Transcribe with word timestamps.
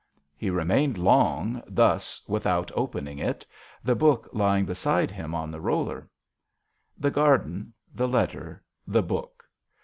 He 0.35 0.49
remained 0.49 0.97
long 0.97 1.61
thus 1.67 2.23
without 2.27 2.71
opening 2.73 3.19
it, 3.19 3.45
the 3.83 3.93
book 3.93 4.27
lying 4.33 4.65
beside 4.65 5.11
him 5.11 5.35
on 5.35 5.51
the 5.51 5.61
roller. 5.61 6.09
The 6.97 7.11
garden 7.11 7.71
the 7.93 8.07
letter 8.07 8.63
the 8.87 9.03
book 9.03 9.45